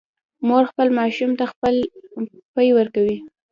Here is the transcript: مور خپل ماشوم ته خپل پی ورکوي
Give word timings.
مور 0.47 0.63
خپل 0.71 0.87
ماشوم 0.99 1.31
ته 1.39 1.45
خپل 1.51 1.73
پی 2.53 2.67
ورکوي 2.77 3.17